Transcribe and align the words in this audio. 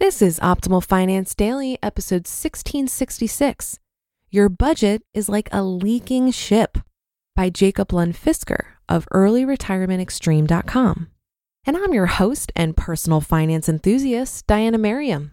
This 0.00 0.22
is 0.22 0.40
Optimal 0.40 0.82
Finance 0.82 1.34
Daily, 1.34 1.76
episode 1.82 2.26
1666. 2.26 3.78
Your 4.30 4.48
Budget 4.48 5.02
is 5.12 5.28
Like 5.28 5.50
a 5.52 5.62
Leaking 5.62 6.30
Ship 6.30 6.78
by 7.36 7.50
Jacob 7.50 7.92
Lund 7.92 8.14
Fisker 8.14 8.62
of 8.88 9.06
earlyretirementextreme.com. 9.12 11.08
And 11.66 11.76
I'm 11.76 11.92
your 11.92 12.06
host 12.06 12.50
and 12.56 12.74
personal 12.74 13.20
finance 13.20 13.68
enthusiast, 13.68 14.46
Diana 14.46 14.78
Merriam. 14.78 15.32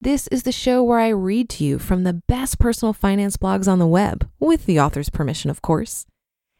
This 0.00 0.28
is 0.28 0.44
the 0.44 0.52
show 0.52 0.80
where 0.84 1.00
I 1.00 1.08
read 1.08 1.48
to 1.50 1.64
you 1.64 1.80
from 1.80 2.04
the 2.04 2.22
best 2.28 2.60
personal 2.60 2.92
finance 2.92 3.36
blogs 3.36 3.66
on 3.66 3.80
the 3.80 3.86
web, 3.86 4.30
with 4.38 4.66
the 4.66 4.78
author's 4.78 5.10
permission, 5.10 5.50
of 5.50 5.60
course. 5.60 6.06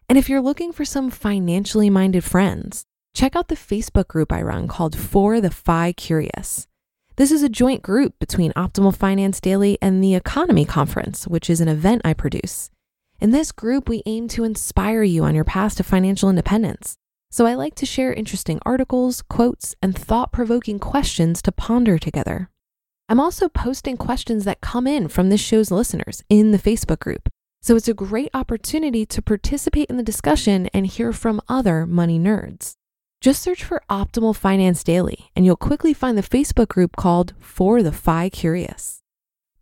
And 0.08 0.18
if 0.18 0.28
you're 0.28 0.42
looking 0.42 0.72
for 0.72 0.84
some 0.84 1.08
financially 1.08 1.88
minded 1.88 2.24
friends, 2.24 2.82
check 3.14 3.36
out 3.36 3.46
the 3.46 3.54
Facebook 3.54 4.08
group 4.08 4.32
I 4.32 4.42
run 4.42 4.66
called 4.66 4.98
For 4.98 5.40
the 5.40 5.52
Fi 5.52 5.92
Curious. 5.92 6.66
This 7.16 7.30
is 7.30 7.44
a 7.44 7.48
joint 7.48 7.80
group 7.80 8.18
between 8.18 8.52
Optimal 8.54 8.92
Finance 8.92 9.40
Daily 9.40 9.78
and 9.80 10.02
the 10.02 10.18
EconoMe 10.18 10.66
Conference, 10.66 11.28
which 11.28 11.48
is 11.48 11.60
an 11.60 11.68
event 11.68 12.02
I 12.04 12.12
produce. 12.12 12.72
In 13.20 13.30
this 13.30 13.52
group, 13.52 13.88
we 13.88 14.02
aim 14.04 14.26
to 14.28 14.42
inspire 14.42 15.04
you 15.04 15.22
on 15.22 15.32
your 15.32 15.44
path 15.44 15.76
to 15.76 15.84
financial 15.84 16.28
independence. 16.28 16.96
So 17.30 17.46
I 17.46 17.54
like 17.54 17.76
to 17.76 17.86
share 17.86 18.12
interesting 18.12 18.58
articles, 18.66 19.22
quotes, 19.22 19.76
and 19.80 19.96
thought 19.96 20.32
provoking 20.32 20.80
questions 20.80 21.40
to 21.42 21.52
ponder 21.52 22.00
together. 22.00 22.50
I'm 23.08 23.20
also 23.20 23.48
posting 23.48 23.96
questions 23.96 24.44
that 24.44 24.60
come 24.60 24.88
in 24.88 25.06
from 25.06 25.28
this 25.28 25.40
show's 25.40 25.70
listeners 25.70 26.24
in 26.28 26.50
the 26.50 26.58
Facebook 26.58 26.98
group. 26.98 27.28
So 27.62 27.76
it's 27.76 27.86
a 27.86 27.94
great 27.94 28.30
opportunity 28.34 29.06
to 29.06 29.22
participate 29.22 29.88
in 29.88 29.98
the 29.98 30.02
discussion 30.02 30.68
and 30.74 30.84
hear 30.84 31.12
from 31.12 31.40
other 31.48 31.86
money 31.86 32.18
nerds. 32.18 32.74
Just 33.24 33.42
search 33.42 33.64
for 33.64 33.82
Optimal 33.88 34.36
Finance 34.36 34.84
Daily 34.84 35.30
and 35.34 35.46
you'll 35.46 35.56
quickly 35.56 35.94
find 35.94 36.18
the 36.18 36.22
Facebook 36.22 36.68
group 36.68 36.94
called 36.94 37.32
For 37.40 37.82
the 37.82 37.90
Fi 37.90 38.28
Curious. 38.28 39.00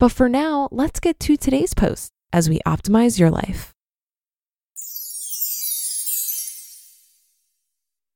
But 0.00 0.10
for 0.10 0.28
now, 0.28 0.68
let's 0.72 0.98
get 0.98 1.20
to 1.20 1.36
today's 1.36 1.72
post 1.72 2.10
as 2.32 2.48
we 2.48 2.58
optimize 2.66 3.20
your 3.20 3.30
life. 3.30 3.72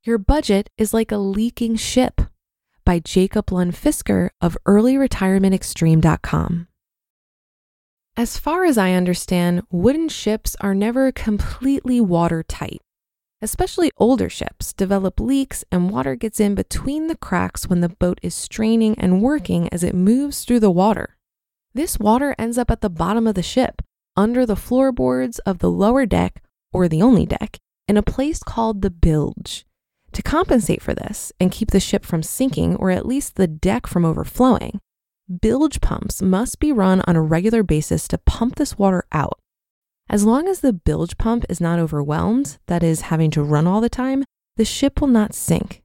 Your 0.03 0.19
budget 0.19 0.69
is 0.76 0.93
like 0.93 1.12
a 1.12 1.16
leaking 1.16 1.76
ship 1.76 2.22
by 2.84 2.98
Jacob 2.98 3.53
Lund 3.53 3.75
Fisker 3.75 4.31
of 4.41 4.59
earlyretirementextreme.com. 4.66 6.66
As 8.16 8.37
far 8.37 8.65
as 8.65 8.76
I 8.76 8.94
understand, 8.94 9.62
wooden 9.71 10.09
ships 10.09 10.56
are 10.60 10.75
never 10.75 11.12
completely 11.12 12.00
watertight. 12.00 12.81
Especially 13.42 13.91
older 13.98 14.30
ships 14.30 14.72
develop 14.72 15.20
leaks 15.20 15.62
and 15.70 15.91
water 15.91 16.16
gets 16.16 16.41
in 16.41 16.54
between 16.54 17.06
the 17.06 17.16
cracks 17.16 17.69
when 17.69 17.80
the 17.80 17.91
boat 17.91 18.19
is 18.22 18.34
straining 18.34 18.98
and 18.98 19.20
working 19.22 19.69
as 19.70 19.82
it 19.84 19.94
moves 19.94 20.44
through 20.44 20.60
the 20.60 20.70
water. 20.70 21.16
This 21.74 21.98
water 21.98 22.34
ends 22.38 22.56
up 22.56 22.70
at 22.70 22.80
the 22.80 22.88
bottom 22.88 23.26
of 23.26 23.34
the 23.34 23.42
ship, 23.42 23.82
under 24.16 24.47
the 24.47 24.56
floorboards 24.56 25.38
of 25.41 25.58
the 25.58 25.70
lower 25.70 26.06
deck 26.06 26.42
or 26.72 26.88
the 26.88 27.02
only 27.02 27.26
deck, 27.26 27.58
in 27.86 27.98
a 27.98 28.02
place 28.02 28.42
called 28.42 28.80
the 28.80 28.91
bilge. 28.91 29.66
To 30.12 30.22
compensate 30.22 30.80
for 30.80 30.94
this 30.94 31.30
and 31.38 31.53
keep 31.53 31.72
the 31.72 31.80
ship 31.80 32.06
from 32.06 32.22
sinking 32.22 32.76
or 32.76 32.91
at 32.91 33.04
least 33.04 33.36
the 33.36 33.47
deck 33.47 33.86
from 33.86 34.06
overflowing, 34.06 34.80
bilge 35.42 35.82
pumps 35.82 36.22
must 36.22 36.58
be 36.58 36.72
run 36.72 37.03
on 37.06 37.16
a 37.16 37.22
regular 37.22 37.62
basis 37.62 38.08
to 38.08 38.18
pump 38.18 38.56
this 38.56 38.78
water 38.78 39.04
out. 39.12 39.38
As 40.09 40.25
long 40.25 40.47
as 40.47 40.61
the 40.61 40.72
bilge 40.72 41.19
pump 41.19 41.44
is 41.49 41.61
not 41.61 41.81
overwhelmed, 41.81 42.59
that 42.69 42.84
is, 42.84 43.00
having 43.03 43.31
to 43.33 43.43
run 43.43 43.67
all 43.67 43.81
the 43.81 43.89
time, 43.89 44.25
the 44.56 44.65
ship 44.65 45.00
will 45.00 45.09
not 45.09 45.34
sink. 45.34 45.83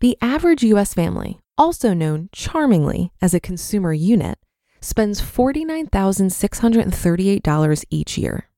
The 0.00 0.18
average 0.20 0.62
US 0.62 0.92
family, 0.92 1.38
also 1.56 1.94
known 1.94 2.28
charmingly 2.30 3.10
as 3.22 3.32
a 3.32 3.40
consumer 3.40 3.94
unit, 3.94 4.38
spends 4.82 5.22
$49,638 5.22 7.84
each 7.88 8.18
year. 8.18 8.50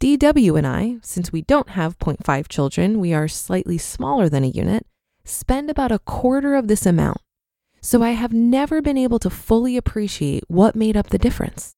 DW 0.00 0.56
and 0.56 0.66
I, 0.66 0.96
since 1.02 1.32
we 1.32 1.42
don't 1.42 1.68
have 1.70 1.98
0.5 1.98 2.48
children, 2.48 2.98
we 2.98 3.12
are 3.12 3.28
slightly 3.28 3.76
smaller 3.76 4.30
than 4.30 4.44
a 4.44 4.48
unit, 4.48 4.86
spend 5.24 5.68
about 5.68 5.92
a 5.92 5.98
quarter 5.98 6.54
of 6.54 6.68
this 6.68 6.86
amount. 6.86 7.18
So 7.82 8.02
I 8.02 8.10
have 8.10 8.32
never 8.32 8.80
been 8.80 8.96
able 8.96 9.18
to 9.18 9.30
fully 9.30 9.76
appreciate 9.76 10.44
what 10.48 10.74
made 10.74 10.96
up 10.96 11.10
the 11.10 11.18
difference. 11.18 11.75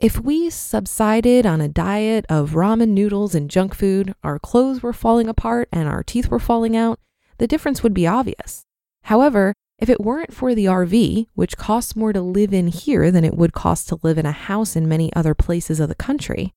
If 0.00 0.20
we 0.20 0.48
subsided 0.48 1.44
on 1.44 1.60
a 1.60 1.66
diet 1.66 2.24
of 2.28 2.52
ramen 2.52 2.90
noodles 2.90 3.34
and 3.34 3.50
junk 3.50 3.74
food, 3.74 4.14
our 4.22 4.38
clothes 4.38 4.80
were 4.80 4.92
falling 4.92 5.26
apart 5.26 5.68
and 5.72 5.88
our 5.88 6.04
teeth 6.04 6.28
were 6.28 6.38
falling 6.38 6.76
out, 6.76 7.00
the 7.38 7.48
difference 7.48 7.82
would 7.82 7.94
be 7.94 8.06
obvious. 8.06 8.62
However, 9.02 9.54
if 9.80 9.88
it 9.88 10.00
weren't 10.00 10.32
for 10.32 10.54
the 10.54 10.66
RV, 10.66 11.26
which 11.34 11.56
costs 11.56 11.96
more 11.96 12.12
to 12.12 12.20
live 12.20 12.54
in 12.54 12.68
here 12.68 13.10
than 13.10 13.24
it 13.24 13.36
would 13.36 13.52
cost 13.52 13.88
to 13.88 13.98
live 14.04 14.18
in 14.18 14.26
a 14.26 14.30
house 14.30 14.76
in 14.76 14.88
many 14.88 15.12
other 15.14 15.34
places 15.34 15.80
of 15.80 15.88
the 15.88 15.96
country, 15.96 16.54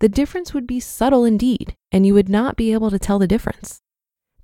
the 0.00 0.08
difference 0.08 0.54
would 0.54 0.66
be 0.66 0.80
subtle 0.80 1.26
indeed, 1.26 1.76
and 1.92 2.06
you 2.06 2.14
would 2.14 2.30
not 2.30 2.56
be 2.56 2.72
able 2.72 2.90
to 2.90 2.98
tell 2.98 3.18
the 3.18 3.26
difference. 3.26 3.82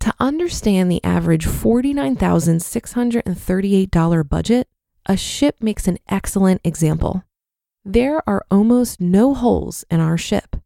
To 0.00 0.12
understand 0.20 0.92
the 0.92 1.02
average 1.02 1.46
$49,638 1.46 4.28
budget, 4.28 4.68
a 5.06 5.16
ship 5.16 5.62
makes 5.62 5.88
an 5.88 5.96
excellent 6.10 6.60
example. 6.62 7.24
There 7.86 8.26
are 8.26 8.46
almost 8.50 8.98
no 8.98 9.34
holes 9.34 9.84
in 9.90 10.00
our 10.00 10.16
ship. 10.16 10.56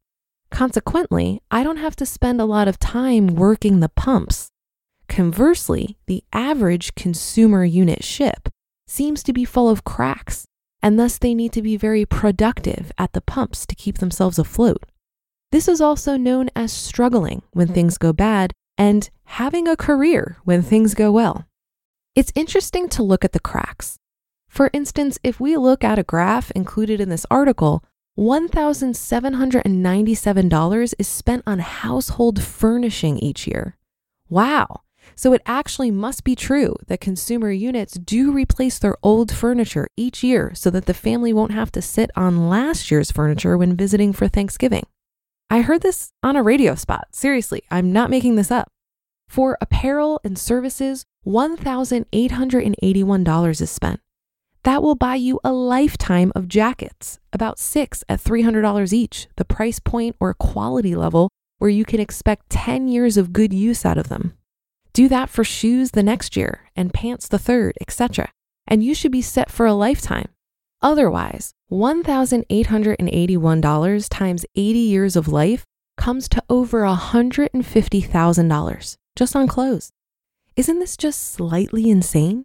Consequently, 0.53 1.43
I 1.51 1.65
don't 1.65 1.79
have 1.79 1.97
to 1.97 2.07
spend 2.07 2.41
a 2.41 2.45
lot 2.45 2.69
of 2.69 2.79
time 2.79 3.35
working 3.35 3.81
the 3.81 3.89
pumps. 3.89 4.51
Conversely, 5.09 5.99
the 6.07 6.23
average 6.33 6.95
consumer 6.95 7.65
unit 7.65 8.05
ship 8.05 8.49
seems 8.87 9.25
to 9.25 9.33
be 9.33 9.45
full 9.45 9.69
of 9.69 9.83
cracks, 9.83 10.45
and 10.81 10.97
thus 10.97 11.19
they 11.19 11.35
need 11.35 11.53
to 11.55 11.63
be 11.63 11.77
very 11.77 12.07
productive 12.07 12.93
at 12.97 13.13
the 13.15 13.21
pumps 13.21 13.67
to 13.67 13.75
keep 13.75 13.99
themselves 13.99 14.39
afloat. 14.39 14.85
This 15.51 15.67
is 15.67 15.81
also 15.81 16.17
known 16.17 16.51
as 16.55 16.73
struggling 16.73 17.43
when 17.53 17.67
things 17.67 17.99
go 17.99 18.13
bad 18.13 18.53
and 18.77 19.11
having 19.25 19.67
a 19.67 19.77
career 19.77 20.37
when 20.45 20.63
things 20.63 20.95
go 20.95 21.11
well. 21.11 21.47
It's 22.15 22.33
interesting 22.37 22.89
to 22.91 23.03
look 23.03 23.25
at 23.25 23.33
the 23.33 23.41
cracks. 23.41 23.98
For 24.59 24.71
instance, 24.73 25.21
if 25.23 25.39
we 25.39 25.57
look 25.57 25.85
at 25.85 26.01
a 26.01 26.03
graph 26.03 26.51
included 26.51 27.01
in 27.01 27.11
this 27.11 27.25
article, 27.31 27.85
$1,797 28.19 30.95
is 30.99 31.07
spent 31.07 31.45
on 31.47 31.61
household 31.61 32.43
furnishing 32.43 33.21
each 33.21 33.47
year. 33.47 33.77
Wow. 34.29 34.81
So 35.15 35.33
it 35.33 35.43
actually 35.47 35.93
must 35.93 36.25
be 36.25 36.35
true 36.35 36.75
that 36.89 37.01
consumer 37.01 37.53
units 37.53 37.95
do 37.95 38.33
replace 38.33 38.81
their 38.81 38.97
old 39.01 39.31
furniture 39.31 39.87
each 39.97 40.25
year 40.25 40.51
so 40.57 40.71
that 40.71 40.87
the 40.87 40.93
family 40.93 41.33
won't 41.33 41.53
have 41.53 41.71
to 41.71 41.81
sit 41.81 42.11
on 42.17 42.49
last 42.49 42.91
year's 42.91 43.13
furniture 43.13 43.57
when 43.57 43.77
visiting 43.77 44.13
for 44.13 44.27
Thanksgiving. 44.27 44.87
I 45.49 45.61
heard 45.61 45.83
this 45.83 46.13
on 46.25 46.35
a 46.35 46.43
radio 46.43 46.75
spot. 46.75 47.07
Seriously, 47.13 47.63
I'm 47.71 47.93
not 47.93 48.11
making 48.11 48.35
this 48.35 48.51
up. 48.51 48.73
For 49.29 49.57
apparel 49.61 50.21
and 50.25 50.37
services, 50.37 51.05
$1,881 51.25 53.61
is 53.61 53.71
spent. 53.71 54.01
That 54.65 54.83
will 54.83 54.95
buy 54.95 55.15
you 55.15 55.41
a 55.45 55.53
lifetime 55.53 56.33
of 56.35 56.49
jackets, 56.49 57.19
about 57.33 57.59
six 57.59 58.03
at 58.09 58.23
$300 58.23 58.93
each, 58.93 59.29
the 59.37 59.45
price 59.45 59.79
point 59.79 60.17
or 60.21 60.35
quality 60.35 60.95
level 60.95 61.31
where 61.59 61.71
you 61.71 61.85
can 61.85 62.01
expect 62.01 62.51
10 62.51 62.89
years 62.89 63.17
of 63.17 63.33
good 63.33 63.53
use 63.53 63.85
out 63.85 63.99
of 63.99 64.09
them. 64.09 64.35
Do 64.93 65.09
that 65.09 65.29
for 65.29 65.45
shoes 65.45 65.93
the 65.93 66.03
next 66.03 66.37
year 66.37 66.71
and 66.75 66.93
pants 66.93 67.29
the 67.29 67.39
third, 67.39 67.77
etc. 67.81 68.31
And 68.67 68.83
you 68.83 68.95
should 68.95 69.13
be 69.13 69.23
set 69.23 69.51
for 69.51 69.67
a 69.67 69.75
lifetime. 69.75 70.29
Otherwise, 70.81 71.53
$1,881 71.71 74.09
times 74.09 74.47
80 74.55 74.79
years 74.79 75.17
of 75.17 75.29
life 75.29 75.65
comes 75.97 76.29
to 76.29 76.43
over 76.49 76.83
$150,000 76.83 78.97
just 79.17 79.37
on 79.37 79.49
clothes. 79.49 79.91
Isn't 80.55 80.79
this 80.79 80.97
just 80.97 81.33
slightly 81.33 81.91
insane? 81.91 82.45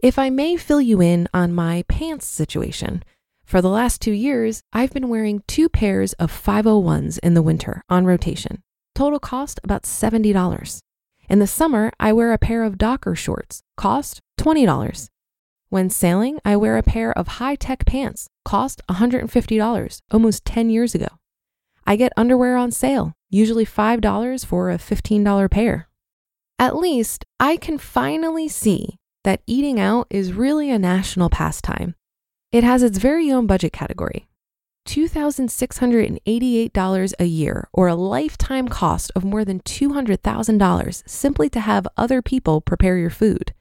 If 0.00 0.16
I 0.16 0.30
may 0.30 0.56
fill 0.56 0.80
you 0.80 1.02
in 1.02 1.28
on 1.34 1.52
my 1.52 1.82
pants 1.88 2.24
situation, 2.24 3.02
for 3.44 3.60
the 3.60 3.68
last 3.68 4.00
two 4.00 4.12
years, 4.12 4.62
I've 4.72 4.92
been 4.92 5.08
wearing 5.08 5.42
two 5.48 5.68
pairs 5.68 6.12
of 6.14 6.30
501s 6.30 7.18
in 7.18 7.34
the 7.34 7.42
winter 7.42 7.82
on 7.88 8.04
rotation. 8.04 8.62
Total 8.94 9.18
cost 9.18 9.58
about 9.64 9.82
$70. 9.82 10.78
In 11.28 11.40
the 11.40 11.48
summer, 11.48 11.90
I 11.98 12.12
wear 12.12 12.32
a 12.32 12.38
pair 12.38 12.62
of 12.62 12.78
Docker 12.78 13.16
shorts, 13.16 13.64
cost 13.76 14.20
$20. 14.38 15.08
When 15.68 15.90
sailing, 15.90 16.38
I 16.44 16.54
wear 16.54 16.76
a 16.76 16.82
pair 16.84 17.10
of 17.18 17.26
high 17.26 17.56
tech 17.56 17.84
pants, 17.84 18.28
cost 18.44 18.80
$150, 18.88 20.00
almost 20.12 20.44
10 20.44 20.70
years 20.70 20.94
ago. 20.94 21.08
I 21.88 21.96
get 21.96 22.12
underwear 22.16 22.56
on 22.56 22.70
sale, 22.70 23.14
usually 23.30 23.66
$5 23.66 24.46
for 24.46 24.70
a 24.70 24.78
$15 24.78 25.50
pair. 25.50 25.88
At 26.56 26.76
least 26.76 27.24
I 27.40 27.56
can 27.56 27.78
finally 27.78 28.46
see 28.46 28.98
that 29.28 29.42
eating 29.46 29.78
out 29.78 30.06
is 30.08 30.32
really 30.32 30.70
a 30.70 30.78
national 30.78 31.28
pastime. 31.28 31.94
It 32.50 32.64
has 32.64 32.82
its 32.82 32.96
very 32.96 33.30
own 33.30 33.46
budget 33.46 33.74
category 33.74 34.26
$2,688 34.86 37.14
a 37.18 37.24
year, 37.26 37.68
or 37.74 37.88
a 37.88 37.94
lifetime 37.94 38.68
cost 38.68 39.12
of 39.14 39.24
more 39.24 39.44
than 39.44 39.60
$200,000 39.60 41.02
simply 41.06 41.50
to 41.50 41.60
have 41.60 41.86
other 41.94 42.22
people 42.22 42.62
prepare 42.62 42.96
your 42.96 43.10
food. 43.10 43.52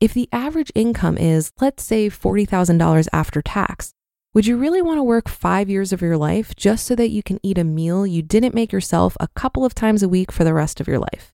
If 0.00 0.12
the 0.12 0.28
average 0.32 0.72
income 0.74 1.16
is, 1.16 1.52
let's 1.60 1.84
say, 1.84 2.10
$40,000 2.10 3.06
after 3.12 3.40
tax, 3.40 3.92
would 4.34 4.48
you 4.48 4.56
really 4.56 4.82
want 4.82 4.98
to 4.98 5.04
work 5.04 5.28
five 5.28 5.70
years 5.70 5.92
of 5.92 6.02
your 6.02 6.16
life 6.16 6.56
just 6.56 6.84
so 6.84 6.96
that 6.96 7.10
you 7.10 7.22
can 7.22 7.38
eat 7.44 7.58
a 7.58 7.64
meal 7.64 8.04
you 8.04 8.22
didn't 8.22 8.56
make 8.56 8.72
yourself 8.72 9.16
a 9.20 9.28
couple 9.36 9.64
of 9.64 9.72
times 9.72 10.02
a 10.02 10.08
week 10.08 10.32
for 10.32 10.42
the 10.42 10.52
rest 10.52 10.80
of 10.80 10.88
your 10.88 10.98
life? 10.98 11.32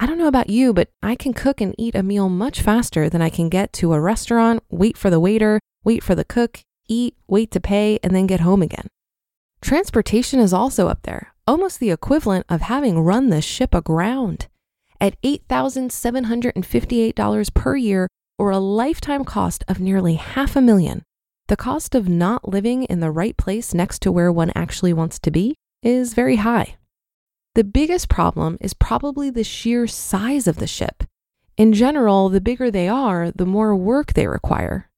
I 0.00 0.06
don't 0.06 0.18
know 0.18 0.28
about 0.28 0.48
you, 0.48 0.72
but 0.72 0.90
I 1.02 1.16
can 1.16 1.32
cook 1.32 1.60
and 1.60 1.74
eat 1.76 1.96
a 1.96 2.04
meal 2.04 2.28
much 2.28 2.62
faster 2.62 3.10
than 3.10 3.20
I 3.20 3.30
can 3.30 3.48
get 3.48 3.72
to 3.74 3.92
a 3.92 4.00
restaurant, 4.00 4.62
wait 4.70 4.96
for 4.96 5.10
the 5.10 5.18
waiter, 5.18 5.58
wait 5.82 6.04
for 6.04 6.14
the 6.14 6.24
cook, 6.24 6.60
eat, 6.88 7.16
wait 7.26 7.50
to 7.50 7.58
pay, 7.60 7.98
and 8.02 8.14
then 8.14 8.28
get 8.28 8.38
home 8.40 8.62
again. 8.62 8.86
Transportation 9.60 10.38
is 10.38 10.52
also 10.52 10.86
up 10.86 11.02
there, 11.02 11.34
almost 11.48 11.80
the 11.80 11.90
equivalent 11.90 12.46
of 12.48 12.60
having 12.62 13.00
run 13.00 13.30
the 13.30 13.42
ship 13.42 13.74
aground. 13.74 14.46
At 15.00 15.20
$8,758 15.22 17.54
per 17.54 17.76
year, 17.76 18.06
or 18.38 18.50
a 18.50 18.58
lifetime 18.58 19.24
cost 19.24 19.64
of 19.66 19.80
nearly 19.80 20.14
half 20.14 20.54
a 20.54 20.60
million, 20.60 21.02
the 21.48 21.56
cost 21.56 21.96
of 21.96 22.08
not 22.08 22.48
living 22.48 22.84
in 22.84 23.00
the 23.00 23.10
right 23.10 23.36
place 23.36 23.74
next 23.74 24.00
to 24.02 24.12
where 24.12 24.30
one 24.30 24.52
actually 24.54 24.92
wants 24.92 25.18
to 25.18 25.32
be 25.32 25.56
is 25.82 26.14
very 26.14 26.36
high. 26.36 26.76
The 27.58 27.64
biggest 27.64 28.08
problem 28.08 28.56
is 28.60 28.72
probably 28.72 29.30
the 29.30 29.42
sheer 29.42 29.88
size 29.88 30.46
of 30.46 30.58
the 30.58 30.68
ship. 30.68 31.02
In 31.56 31.72
general, 31.72 32.28
the 32.28 32.40
bigger 32.40 32.70
they 32.70 32.86
are, 32.86 33.32
the 33.32 33.46
more 33.46 33.74
work 33.74 34.12
they 34.12 34.28
require. 34.28 34.88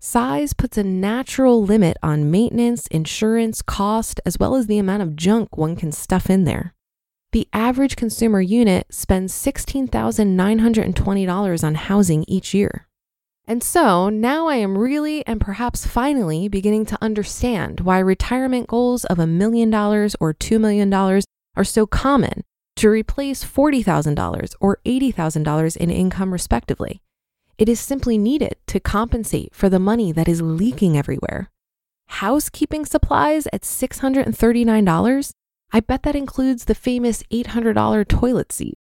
Size 0.00 0.52
puts 0.52 0.76
a 0.76 0.82
natural 0.82 1.62
limit 1.62 1.96
on 2.02 2.28
maintenance, 2.28 2.88
insurance, 2.88 3.62
cost, 3.62 4.20
as 4.26 4.40
well 4.40 4.56
as 4.56 4.66
the 4.66 4.78
amount 4.78 5.04
of 5.04 5.14
junk 5.14 5.56
one 5.56 5.76
can 5.76 5.92
stuff 5.92 6.28
in 6.28 6.42
there. 6.42 6.74
The 7.30 7.46
average 7.52 7.94
consumer 7.94 8.40
unit 8.40 8.88
spends 8.90 9.32
$16,920 9.32 11.64
on 11.64 11.74
housing 11.76 12.24
each 12.26 12.52
year. 12.52 12.88
And 13.46 13.62
so 13.62 14.08
now 14.08 14.48
I 14.48 14.56
am 14.56 14.76
really 14.76 15.24
and 15.28 15.40
perhaps 15.40 15.86
finally 15.86 16.48
beginning 16.48 16.86
to 16.86 16.98
understand 17.00 17.82
why 17.82 18.00
retirement 18.00 18.66
goals 18.66 19.04
of 19.04 19.20
a 19.20 19.28
million 19.28 19.70
dollars 19.70 20.16
or 20.18 20.34
$2 20.34 20.60
million 20.60 20.90
are 21.60 21.64
so 21.64 21.84
common 21.86 22.42
to 22.76 22.88
replace 22.88 23.44
$40,000 23.44 24.54
or 24.60 24.78
$80,000 24.86 25.76
in 25.76 25.90
income, 25.90 26.32
respectively. 26.32 27.02
It 27.58 27.68
is 27.68 27.78
simply 27.78 28.16
needed 28.16 28.56
to 28.68 28.80
compensate 28.80 29.54
for 29.54 29.68
the 29.68 29.78
money 29.78 30.10
that 30.12 30.26
is 30.26 30.40
leaking 30.40 30.96
everywhere. 30.96 31.50
Housekeeping 32.06 32.86
supplies 32.86 33.46
at 33.52 33.60
$639? 33.60 35.32
I 35.72 35.80
bet 35.80 36.02
that 36.04 36.16
includes 36.16 36.64
the 36.64 36.74
famous 36.74 37.22
$800 37.24 38.08
toilet 38.08 38.52
seat. 38.52 38.78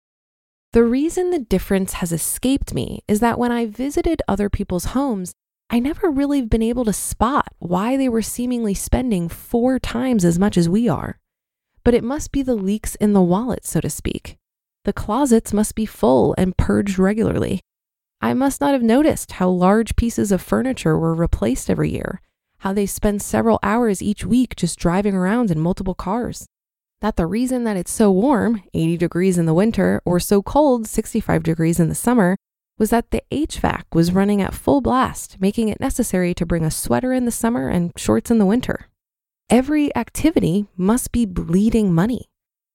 The 0.72 0.82
reason 0.82 1.30
the 1.30 1.38
difference 1.38 1.92
has 1.94 2.10
escaped 2.10 2.72
me 2.72 3.02
is 3.06 3.20
that 3.20 3.38
when 3.38 3.52
I 3.52 3.66
visited 3.66 4.22
other 4.26 4.48
people's 4.48 4.86
homes, 4.96 5.34
I 5.68 5.78
never 5.78 6.08
really 6.08 6.40
been 6.40 6.62
able 6.62 6.86
to 6.86 6.94
spot 6.94 7.48
why 7.58 7.98
they 7.98 8.08
were 8.08 8.22
seemingly 8.22 8.72
spending 8.72 9.28
four 9.28 9.78
times 9.78 10.24
as 10.24 10.38
much 10.38 10.56
as 10.56 10.70
we 10.70 10.88
are. 10.88 11.18
But 11.84 11.94
it 11.94 12.04
must 12.04 12.32
be 12.32 12.42
the 12.42 12.54
leaks 12.54 12.94
in 12.96 13.12
the 13.12 13.22
wallet, 13.22 13.66
so 13.66 13.80
to 13.80 13.90
speak. 13.90 14.36
The 14.84 14.92
closets 14.92 15.52
must 15.52 15.74
be 15.74 15.86
full 15.86 16.34
and 16.38 16.56
purged 16.56 16.98
regularly. 16.98 17.60
I 18.20 18.34
must 18.34 18.60
not 18.60 18.72
have 18.72 18.82
noticed 18.82 19.32
how 19.32 19.48
large 19.48 19.96
pieces 19.96 20.30
of 20.32 20.40
furniture 20.40 20.98
were 20.98 21.14
replaced 21.14 21.68
every 21.68 21.90
year, 21.90 22.20
how 22.58 22.72
they 22.72 22.86
spend 22.86 23.22
several 23.22 23.58
hours 23.62 24.02
each 24.02 24.24
week 24.24 24.54
just 24.56 24.78
driving 24.78 25.14
around 25.14 25.50
in 25.50 25.58
multiple 25.58 25.94
cars 25.94 26.46
that 27.02 27.16
the 27.16 27.26
reason 27.26 27.64
that 27.64 27.76
it's 27.76 27.92
so 27.92 28.10
warm, 28.10 28.62
80 28.72 28.96
degrees 28.96 29.36
in 29.36 29.44
the 29.44 29.52
winter, 29.52 30.00
or 30.04 30.20
so 30.20 30.40
cold, 30.40 30.86
65 30.86 31.42
degrees 31.42 31.80
in 31.80 31.88
the 31.88 31.96
summer, 31.96 32.36
was 32.78 32.90
that 32.90 33.10
the 33.10 33.22
HVAC 33.32 33.82
was 33.92 34.12
running 34.12 34.40
at 34.40 34.54
full 34.54 34.80
blast, 34.80 35.36
making 35.40 35.68
it 35.68 35.80
necessary 35.80 36.32
to 36.32 36.46
bring 36.46 36.64
a 36.64 36.70
sweater 36.70 37.12
in 37.12 37.24
the 37.24 37.32
summer 37.32 37.68
and 37.68 37.92
shorts 37.96 38.30
in 38.30 38.38
the 38.38 38.46
winter. 38.46 38.86
Every 39.52 39.94
activity 39.94 40.64
must 40.78 41.12
be 41.12 41.26
bleeding 41.26 41.92
money. 41.92 42.30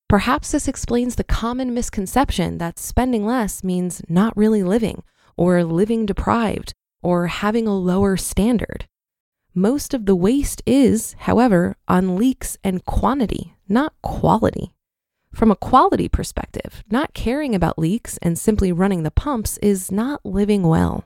Perhaps 0.07 0.51
this 0.51 0.67
explains 0.67 1.15
the 1.15 1.23
common 1.23 1.73
misconception 1.73 2.59
that 2.59 2.77
spending 2.77 3.25
less 3.25 3.63
means 3.63 4.03
not 4.07 4.37
really 4.37 4.61
living, 4.61 5.01
or 5.35 5.63
living 5.63 6.05
deprived, 6.05 6.75
or 7.01 7.25
having 7.25 7.65
a 7.65 7.75
lower 7.75 8.15
standard. 8.15 8.85
Most 9.55 9.95
of 9.95 10.05
the 10.05 10.15
waste 10.15 10.61
is, 10.67 11.15
however, 11.21 11.75
on 11.87 12.15
leaks 12.15 12.59
and 12.63 12.85
quantity, 12.85 13.55
not 13.67 13.93
quality. 14.03 14.71
From 15.33 15.49
a 15.49 15.55
quality 15.55 16.07
perspective, 16.07 16.83
not 16.91 17.15
caring 17.15 17.55
about 17.55 17.79
leaks 17.79 18.19
and 18.21 18.37
simply 18.37 18.71
running 18.71 19.01
the 19.01 19.09
pumps 19.09 19.57
is 19.63 19.91
not 19.91 20.23
living 20.23 20.61
well. 20.61 21.05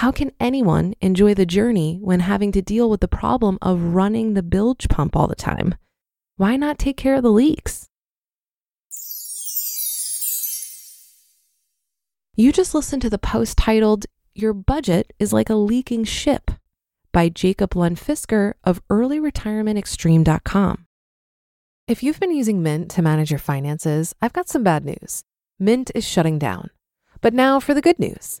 How 0.00 0.10
can 0.10 0.32
anyone 0.40 0.94
enjoy 1.02 1.34
the 1.34 1.44
journey 1.44 1.98
when 2.00 2.20
having 2.20 2.52
to 2.52 2.62
deal 2.62 2.88
with 2.88 3.00
the 3.00 3.06
problem 3.06 3.58
of 3.60 3.92
running 3.92 4.32
the 4.32 4.42
bilge 4.42 4.88
pump 4.88 5.14
all 5.14 5.26
the 5.26 5.34
time? 5.34 5.74
Why 6.38 6.56
not 6.56 6.78
take 6.78 6.96
care 6.96 7.16
of 7.16 7.22
the 7.22 7.30
leaks? 7.30 7.86
You 12.34 12.50
just 12.50 12.74
listened 12.74 13.02
to 13.02 13.10
the 13.10 13.18
post 13.18 13.58
titled, 13.58 14.06
Your 14.34 14.54
Budget 14.54 15.12
is 15.18 15.34
Like 15.34 15.50
a 15.50 15.54
Leaking 15.54 16.04
Ship 16.04 16.50
by 17.12 17.28
Jacob 17.28 17.76
Lund 17.76 17.98
Fisker 17.98 18.54
of 18.64 18.80
earlyretirementextreme.com. 18.88 20.86
If 21.86 22.02
you've 22.02 22.20
been 22.20 22.34
using 22.34 22.62
Mint 22.62 22.90
to 22.92 23.02
manage 23.02 23.30
your 23.30 23.38
finances, 23.38 24.14
I've 24.22 24.32
got 24.32 24.48
some 24.48 24.62
bad 24.64 24.82
news. 24.82 25.24
Mint 25.58 25.90
is 25.94 26.08
shutting 26.08 26.38
down. 26.38 26.70
But 27.20 27.34
now 27.34 27.60
for 27.60 27.74
the 27.74 27.82
good 27.82 27.98
news 27.98 28.40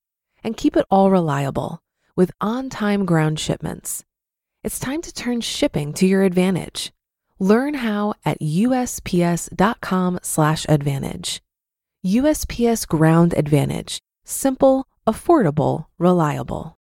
And 0.43 0.57
keep 0.57 0.75
it 0.75 0.87
all 0.89 1.11
reliable 1.11 1.83
with 2.15 2.31
on 2.41 2.69
time 2.69 3.05
ground 3.05 3.39
shipments. 3.39 4.03
It's 4.63 4.79
time 4.79 5.01
to 5.01 5.13
turn 5.13 5.41
shipping 5.41 5.91
to 5.93 6.05
your 6.05 6.21
advantage. 6.23 6.91
Learn 7.39 7.73
how 7.75 8.13
at 8.25 8.39
USPS.com/slash 8.39 10.65
advantage. 10.69 11.41
USPS 12.05 12.87
Ground 12.87 13.33
Advantage. 13.37 13.99
Simple, 14.23 14.87
affordable, 15.07 15.87
reliable. 15.97 16.77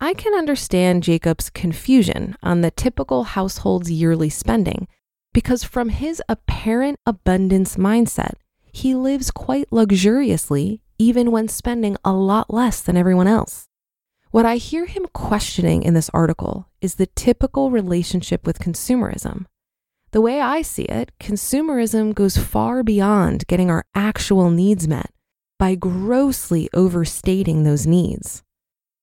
I 0.00 0.12
can 0.12 0.34
understand 0.34 1.02
Jacob's 1.02 1.48
confusion 1.48 2.36
on 2.42 2.60
the 2.60 2.70
typical 2.70 3.24
household's 3.24 3.90
yearly 3.90 4.28
spending 4.28 4.86
because, 5.32 5.64
from 5.64 5.88
his 5.88 6.22
apparent 6.28 7.00
abundance 7.06 7.76
mindset, 7.76 8.34
he 8.72 8.94
lives 8.94 9.30
quite 9.30 9.68
luxuriously 9.70 10.82
even 10.98 11.30
when 11.30 11.48
spending 11.48 11.96
a 12.04 12.12
lot 12.12 12.52
less 12.52 12.80
than 12.80 12.96
everyone 12.96 13.26
else. 13.26 13.66
What 14.30 14.44
I 14.44 14.56
hear 14.56 14.86
him 14.86 15.06
questioning 15.12 15.82
in 15.82 15.94
this 15.94 16.10
article 16.12 16.68
is 16.80 16.96
the 16.96 17.06
typical 17.06 17.70
relationship 17.70 18.46
with 18.46 18.58
consumerism. 18.58 19.46
The 20.10 20.20
way 20.20 20.40
I 20.40 20.62
see 20.62 20.84
it, 20.84 21.12
consumerism 21.20 22.14
goes 22.14 22.36
far 22.36 22.82
beyond 22.82 23.46
getting 23.46 23.70
our 23.70 23.84
actual 23.94 24.50
needs 24.50 24.86
met 24.86 25.10
by 25.58 25.74
grossly 25.74 26.68
overstating 26.74 27.62
those 27.62 27.86
needs. 27.86 28.42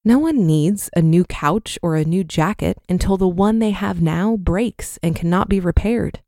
No 0.05 0.19
one 0.19 0.45
needs 0.45 0.89
a 0.95 1.01
new 1.01 1.23
couch 1.23 1.79
or 1.81 1.95
a 1.95 2.03
new 2.03 2.23
jacket 2.23 2.77
until 2.89 3.17
the 3.17 3.27
one 3.27 3.59
they 3.59 3.71
have 3.71 4.01
now 4.01 4.35
breaks 4.35 5.00
and 5.01 5.15
cannot 5.15 5.50
be 5.50 5.59
repaired. 5.59 6.21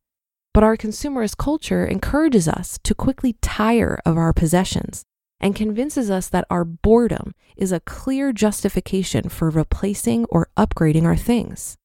But 0.54 0.64
our 0.64 0.78
consumerist 0.78 1.38
culture 1.38 1.86
encourages 1.86 2.48
us 2.48 2.80
to 2.84 2.96
quickly 2.96 3.36
tire 3.42 4.00
of 4.06 4.18
our 4.18 4.34
possessions 4.34 5.04
and 5.46 5.56
convinces 5.56 6.10
us 6.10 6.28
that 6.28 6.48
our 6.50 6.66
boredom 6.66 7.36
is 7.56 7.72
a 7.72 7.80
clear 7.82 8.34
justification 8.34 9.30
for 9.30 9.48
replacing 9.52 10.26
or 10.26 10.50
upgrading 10.58 11.04
our 11.04 11.16
things. 11.16 11.76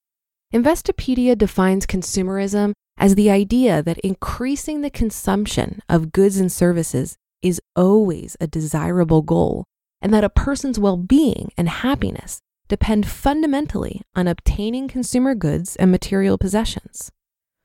Investopedia 0.51 1.37
defines 1.37 1.85
consumerism 1.85 2.73
as 2.97 3.17
the 3.17 3.31
idea 3.31 3.83
that 3.83 3.99
increasing 3.99 4.81
the 4.81 4.89
consumption 4.89 5.83
of 5.91 6.11
goods 6.11 6.39
and 6.39 6.51
services 6.51 7.19
is 7.43 7.61
always 7.77 8.35
a 8.41 8.47
desirable 8.47 9.21
goal 9.21 9.65
and 10.01 10.15
that 10.15 10.25
a 10.25 10.31
person's 10.31 10.79
well 10.79 10.97
being 10.97 11.53
and 11.59 11.69
happiness 11.69 12.41
depend 12.67 13.07
fundamentally 13.07 14.01
on 14.17 14.27
obtaining 14.27 14.89
consumer 14.89 15.35
goods 15.35 15.77
and 15.77 15.91
material 15.91 16.39
possessions. 16.39 17.11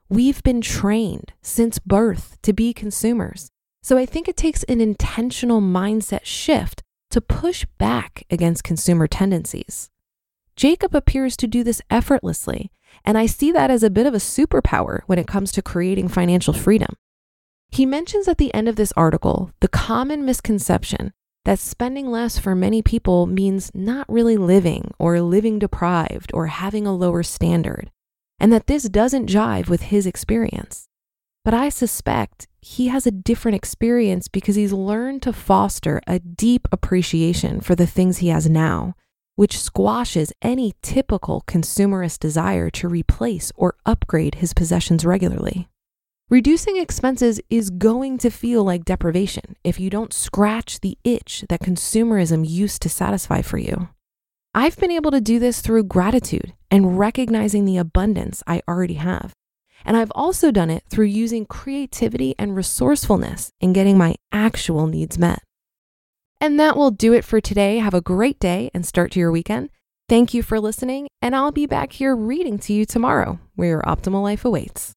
We've 0.09 0.43
been 0.43 0.59
trained 0.59 1.31
since 1.41 1.79
birth 1.79 2.37
to 2.41 2.51
be 2.51 2.73
consumers, 2.73 3.49
so 3.85 3.99
I 3.99 4.07
think 4.07 4.27
it 4.27 4.35
takes 4.35 4.63
an 4.63 4.81
intentional 4.81 5.61
mindset 5.61 6.25
shift 6.25 6.81
to 7.11 7.21
push 7.21 7.67
back 7.77 8.23
against 8.31 8.63
consumer 8.63 9.05
tendencies. 9.05 9.91
Jacob 10.55 10.95
appears 10.95 11.37
to 11.37 11.45
do 11.45 11.63
this 11.63 11.83
effortlessly, 11.91 12.71
and 13.03 13.15
I 13.15 13.27
see 13.27 13.51
that 13.51 13.69
as 13.69 13.83
a 13.83 13.91
bit 13.91 14.07
of 14.07 14.15
a 14.15 14.17
superpower 14.17 15.01
when 15.05 15.19
it 15.19 15.27
comes 15.27 15.51
to 15.51 15.61
creating 15.61 16.07
financial 16.07 16.51
freedom. 16.51 16.95
He 17.69 17.85
mentions 17.85 18.27
at 18.27 18.39
the 18.39 18.51
end 18.55 18.67
of 18.67 18.75
this 18.75 18.91
article 18.97 19.51
the 19.59 19.67
common 19.67 20.25
misconception 20.25 21.13
that 21.43 21.59
spending 21.59 22.09
less 22.09 22.39
for 22.39 22.55
many 22.55 22.81
people 22.81 23.27
means 23.27 23.69
not 23.75 24.11
really 24.11 24.35
living 24.35 24.89
or 24.97 25.21
living 25.21 25.59
deprived 25.59 26.31
or 26.33 26.47
having 26.47 26.87
a 26.87 26.95
lower 26.95 27.21
standard, 27.21 27.91
and 28.39 28.51
that 28.51 28.65
this 28.65 28.89
doesn't 28.89 29.29
jive 29.29 29.69
with 29.69 29.83
his 29.83 30.07
experience. 30.07 30.87
But 31.45 31.53
I 31.53 31.69
suspect 31.69 32.47
he 32.59 32.87
has 32.87 33.05
a 33.05 33.11
different 33.11 33.55
experience 33.55 34.27
because 34.27 34.55
he's 34.55 34.73
learned 34.73 35.21
to 35.21 35.31
foster 35.31 36.01
a 36.07 36.17
deep 36.17 36.67
appreciation 36.71 37.61
for 37.61 37.75
the 37.75 37.85
things 37.85 38.17
he 38.17 38.29
has 38.29 38.49
now, 38.49 38.95
which 39.35 39.61
squashes 39.61 40.33
any 40.41 40.73
typical 40.81 41.43
consumerist 41.45 42.19
desire 42.19 42.71
to 42.71 42.87
replace 42.87 43.51
or 43.55 43.75
upgrade 43.85 44.35
his 44.35 44.55
possessions 44.55 45.05
regularly. 45.05 45.69
Reducing 46.31 46.77
expenses 46.77 47.39
is 47.51 47.69
going 47.69 48.17
to 48.17 48.31
feel 48.31 48.63
like 48.63 48.83
deprivation 48.83 49.55
if 49.63 49.79
you 49.79 49.91
don't 49.91 50.13
scratch 50.13 50.79
the 50.79 50.97
itch 51.03 51.45
that 51.49 51.61
consumerism 51.61 52.43
used 52.43 52.81
to 52.81 52.89
satisfy 52.89 53.43
for 53.43 53.59
you. 53.59 53.89
I've 54.55 54.77
been 54.77 54.89
able 54.89 55.11
to 55.11 55.21
do 55.21 55.37
this 55.37 55.61
through 55.61 55.83
gratitude 55.83 56.55
and 56.71 56.97
recognizing 56.97 57.65
the 57.65 57.77
abundance 57.77 58.41
I 58.47 58.63
already 58.67 58.95
have. 58.95 59.35
And 59.85 59.95
I've 59.95 60.11
also 60.15 60.51
done 60.51 60.69
it 60.69 60.83
through 60.89 61.05
using 61.05 61.45
creativity 61.45 62.35
and 62.37 62.55
resourcefulness 62.55 63.51
in 63.61 63.71
getting 63.71 63.97
my 63.97 64.15
actual 64.31 64.87
needs 64.87 65.17
met. 65.17 65.41
And 66.41 66.59
that 66.59 66.75
will 66.75 66.91
do 66.91 67.13
it 67.13 67.23
for 67.23 67.39
today. 67.39 67.77
Have 67.77 67.93
a 67.93 68.01
great 68.01 68.39
day 68.39 68.69
and 68.73 68.85
start 68.85 69.11
to 69.11 69.19
your 69.19 69.31
weekend. 69.31 69.69
Thank 70.07 70.35
you 70.35 70.43
for 70.43 70.59
listening, 70.59 71.07
and 71.19 71.35
I'll 71.35 71.51
be 71.51 71.65
back 71.65 71.93
here 71.93 72.15
reading 72.15 72.59
to 72.59 72.73
you 72.73 72.85
tomorrow 72.85 73.39
where 73.55 73.69
your 73.69 73.81
optimal 73.81 74.21
life 74.21 74.45
awaits. 74.45 74.93